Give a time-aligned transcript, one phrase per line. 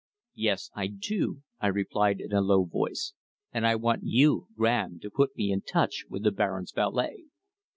[0.33, 3.13] "Yes, I do," I replied in a low voice,
[3.51, 7.25] "and I want you, Graham, to put me in touch with the Baron's valet."